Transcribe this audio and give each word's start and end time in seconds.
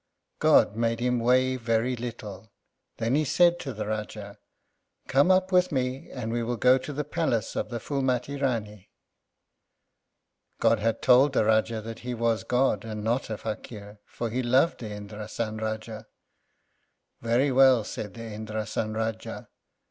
God 0.39 0.75
made 0.75 0.99
him 0.99 1.19
weigh 1.19 1.57
very 1.57 1.95
little. 1.95 2.51
Then 2.97 3.13
he 3.13 3.23
said 3.23 3.59
to 3.59 3.71
the 3.71 3.83
Rájá, 3.83 4.37
"Come 5.07 5.29
up 5.29 5.51
with 5.51 5.71
me, 5.71 6.09
and 6.09 6.31
we 6.31 6.41
will 6.41 6.57
go 6.57 6.79
to 6.79 6.91
the 6.91 7.03
palace 7.03 7.55
of 7.55 7.69
the 7.69 7.77
Phúlmati 7.77 8.39
Rání." 8.39 8.87
God 10.59 10.79
had 10.79 11.03
told 11.03 11.33
the 11.33 11.43
Rájá 11.43 11.83
that 11.83 11.99
he 11.99 12.15
was 12.15 12.43
God 12.43 12.83
and 12.83 13.03
not 13.03 13.29
a 13.29 13.37
Fakír, 13.37 13.99
for 14.07 14.31
he 14.31 14.41
loved 14.41 14.79
the 14.79 14.87
Indrásan 14.89 15.59
Rájá. 15.61 16.07
"Very 17.21 17.51
well," 17.51 17.83
said 17.83 18.15
the 18.15 18.21
Indrásan 18.21 18.93
Rájá. 18.97 19.49